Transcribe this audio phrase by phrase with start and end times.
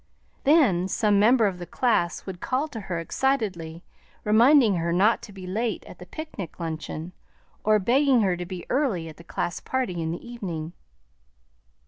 [0.45, 3.83] Then some member of the class would call to her excitedly,
[4.23, 7.11] reminding her not to be late at the picnic luncheon,
[7.63, 10.73] or begging her to be early at the class party in the evening.